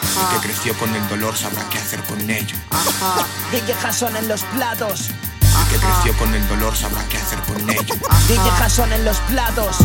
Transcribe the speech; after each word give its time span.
El 0.00 0.40
que 0.40 0.46
creció 0.46 0.74
con 0.78 0.94
el 0.94 1.06
dolor 1.08 1.36
sabrá 1.36 1.68
qué 1.68 1.78
hacer 1.78 2.02
con 2.04 2.18
ello. 2.30 2.56
Ajá. 2.70 3.26
DJ 3.50 3.74
Jason 3.74 4.16
en 4.16 4.26
los 4.26 4.42
platos. 4.44 5.10
El 5.10 5.68
que 5.68 5.86
creció 5.86 6.16
con 6.16 6.34
el 6.34 6.48
dolor 6.48 6.74
sabrá 6.74 7.04
qué 7.10 7.18
hacer 7.18 7.38
con 7.40 7.68
ello. 7.68 7.82
DJ 8.26 8.50
Jason 8.58 8.90
en 8.92 9.04
los 9.04 9.18
platos. 9.28 9.76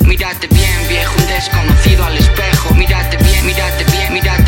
Mírate 0.00 0.48
bien, 0.48 0.88
viejo, 0.88 1.14
un 1.16 1.26
desconocido 1.28 2.04
al 2.04 2.16
espejo. 2.18 2.74
Mírate 2.74 3.16
bien, 3.18 3.46
mírate 3.46 3.84
bien, 3.84 4.12
mírate 4.12 4.12
bien, 4.12 4.12
mírate 4.12 4.41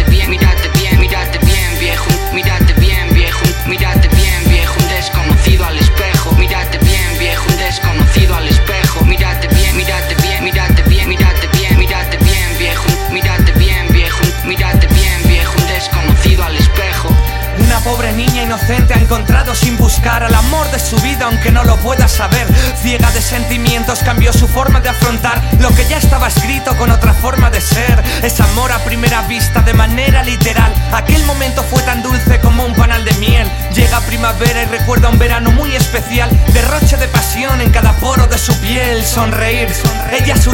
inocente 18.44 18.94
ha 18.94 18.98
encontrado 18.98 19.54
sin 19.54 19.76
buscar 19.76 20.22
al 20.22 20.34
amor 20.34 20.70
de 20.70 20.78
su 20.78 20.96
vida 21.00 21.26
aunque 21.26 21.50
no 21.50 21.64
lo 21.64 21.76
pueda 21.76 22.08
saber. 22.08 22.46
Ciega 22.80 23.10
de 23.10 23.20
sentimientos 23.20 24.00
cambió 24.00 24.32
su 24.32 24.48
forma 24.48 24.80
de 24.80 24.88
afrontar 24.88 25.42
lo 25.60 25.68
que 25.74 25.84
ya 25.86 25.98
estaba 25.98 26.28
escrito 26.28 26.76
con 26.76 26.90
otra 26.90 27.12
forma 27.12 27.50
de 27.50 27.60
ser. 27.60 28.02
Es 28.22 28.40
amor 28.40 28.72
a 28.72 28.78
primera 28.84 29.22
vista 29.22 29.60
de 29.60 29.74
manera 29.74 30.22
literal. 30.22 30.72
Aquel 30.92 31.24
momento 31.24 31.62
fue 31.62 31.82
tan 31.82 32.02
dulce 32.02 32.40
como 32.40 32.64
un 32.64 32.74
panal 32.74 33.04
de 33.04 33.12
miel. 33.14 33.50
Llega 33.74 34.00
primavera 34.00 34.62
y 34.62 34.66
recuerda 34.66 35.10
un 35.10 35.18
verano 35.18 35.50
muy 35.50 35.74
especial. 35.74 36.30
Derroche 36.52 36.96
de 36.96 37.08
pasión 37.08 37.60
en 37.60 37.70
cada 37.70 37.92
poro 37.94 38.26
de 38.26 38.38
su 38.38 38.54
piel. 38.60 39.04
Sonreír, 39.04 39.68
ella 40.12 40.36
su. 40.36 40.53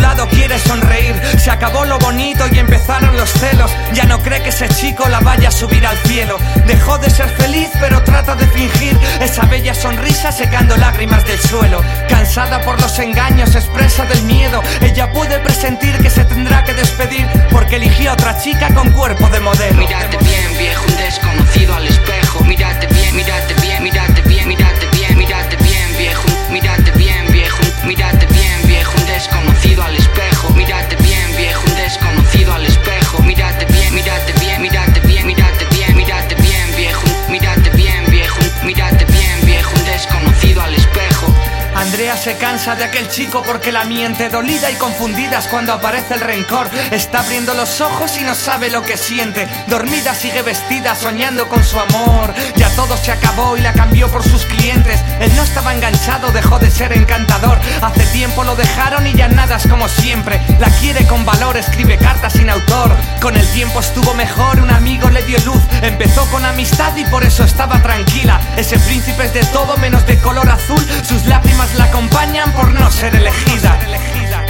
Acabó 1.50 1.84
lo 1.84 1.98
bonito 1.98 2.44
y 2.50 2.58
empezaron 2.58 3.16
los 3.16 3.30
celos. 3.32 3.70
Ya 3.92 4.04
no 4.04 4.20
cree 4.20 4.42
que 4.42 4.50
ese 4.50 4.68
chico 4.68 5.08
la 5.08 5.20
vaya 5.20 5.48
a 5.48 5.50
subir 5.50 5.84
al 5.84 5.96
cielo. 5.98 6.38
Dejó 6.66 6.96
de 6.98 7.10
ser 7.10 7.28
feliz, 7.30 7.68
pero 7.80 8.02
trata 8.02 8.34
de 8.34 8.46
fingir 8.46 8.96
esa 9.20 9.44
bella 9.46 9.74
sonrisa 9.74 10.32
secando 10.32 10.76
lágrimas 10.76 11.24
del 11.26 11.38
suelo. 11.40 11.82
Cansada 12.08 12.62
por 12.62 12.80
los 12.80 12.98
engaños, 12.98 13.54
expresa 13.54 14.04
del 14.06 14.22
miedo. 14.22 14.62
Ella 14.80 15.10
puede 15.12 15.38
presentir 15.40 15.98
que 15.98 16.08
se 16.08 16.24
tendrá 16.24 16.64
que 16.64 16.72
despedir 16.72 17.26
porque 17.50 17.76
eligió 17.76 18.10
a 18.10 18.14
otra 18.14 18.38
chica 18.38 18.72
con 18.72 18.90
cuerpo 18.92 19.28
de 19.28 19.40
modelo. 19.40 19.78
Mírate 19.78 20.18
bien, 20.18 20.56
viejo, 20.56 20.84
un 20.86 20.96
desconocido 20.96 21.39
se 42.20 42.36
cansa 42.36 42.74
de 42.76 42.84
aquel 42.84 43.08
chico 43.08 43.42
porque 43.46 43.72
la 43.72 43.84
miente 43.84 44.28
dolida 44.28 44.70
y 44.70 44.74
confundidas 44.74 45.46
cuando 45.48 45.72
aparece 45.72 46.14
el 46.14 46.20
rencor. 46.20 46.68
Está 46.90 47.20
abriendo 47.20 47.54
los 47.54 47.80
ojos 47.80 48.18
y 48.20 48.24
no 48.24 48.34
sabe 48.34 48.68
lo 48.68 48.82
que 48.82 48.98
siente. 48.98 49.48
Dormida 49.68 50.14
sigue 50.14 50.42
vestida 50.42 50.94
soñando 50.94 51.48
con 51.48 51.64
su 51.64 51.80
amor. 51.80 52.34
Ya 52.56 52.68
todo 52.76 52.96
se 52.98 53.12
acabó 53.12 53.56
y 53.56 53.60
la 53.62 53.72
cambió 53.72 54.08
por 54.08 54.22
sus 54.22 54.44
clientes. 54.44 55.00
Él 55.18 55.34
no 55.34 55.42
estaba 55.42 55.72
enganchado, 55.72 56.30
dejó 56.30 56.58
de 56.58 56.70
ser 56.70 56.92
encantador. 56.92 57.58
Hace 57.80 58.04
tiempo 58.12 58.44
lo 58.44 58.54
dejaron 58.54 59.06
y 59.06 59.14
ya 59.14 59.28
nada 59.28 59.56
es 59.56 59.66
como 59.66 59.88
siempre. 59.88 60.42
La 60.58 60.68
quiere 60.78 61.06
con 61.06 61.24
valor, 61.24 61.56
escribe 61.56 61.96
cartas 61.96 62.34
sin 62.34 62.50
autor. 62.50 62.94
Con 63.22 63.34
el 63.36 63.46
tiempo 63.52 63.80
estuvo 63.80 64.12
mejor, 64.12 64.60
un 64.60 64.70
amigo 64.70 65.08
le 65.08 65.22
dio 65.22 65.38
luz. 65.46 65.62
Empezó 65.80 66.26
con 66.26 66.44
amistad 66.44 66.94
y 66.96 67.04
por 67.04 67.24
eso 67.24 67.44
estaba 67.44 67.80
tranquila. 67.80 68.40
Ese 68.58 68.78
príncipe 68.78 69.24
es 69.24 69.32
de 69.32 69.44
todo 69.46 69.78
menos 69.78 70.04
de 70.06 70.18
color 70.18 70.48
azul. 70.50 70.86
Sus 71.02 71.24
por 71.24 71.49
ser 72.90 73.14
elegida. 73.14 73.78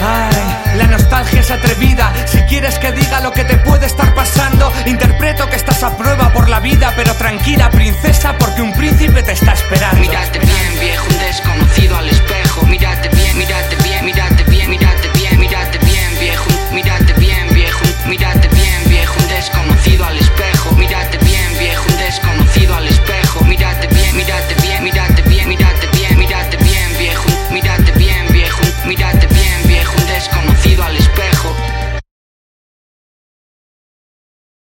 Ay, 0.02 0.76
la 0.78 0.86
nostalgia 0.86 1.40
es 1.40 1.50
atrevida. 1.50 2.12
Si 2.26 2.38
quieres 2.42 2.78
que 2.78 2.92
diga 2.92 3.20
lo 3.20 3.32
que 3.32 3.44
te 3.44 3.56
puede 3.58 3.86
estar 3.86 4.14
pasando, 4.14 4.72
interpreto 4.86 5.48
que 5.48 5.56
estás 5.56 5.82
a 5.82 5.96
prueba 5.96 6.32
por 6.32 6.48
la 6.48 6.60
vida, 6.60 6.92
pero 6.96 7.14
tranquila, 7.14 7.70
princesa, 7.70 7.99